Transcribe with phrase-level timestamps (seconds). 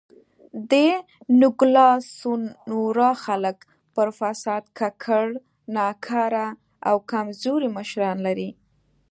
[0.69, 0.73] د
[1.39, 3.57] نوګالس سونورا خلک
[3.93, 5.27] پر فساد ککړ،
[5.75, 6.47] ناکاره
[6.89, 8.49] او کمزوري مشران لري.